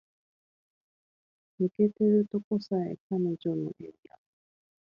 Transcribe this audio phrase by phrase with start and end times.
[1.59, 4.15] 抜けてるとこさえ彼女のエリア